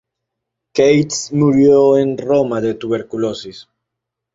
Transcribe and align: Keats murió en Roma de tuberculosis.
Keats 0.73 1.31
murió 1.31 1.95
en 1.95 2.17
Roma 2.17 2.59
de 2.59 2.73
tuberculosis. 2.73 3.67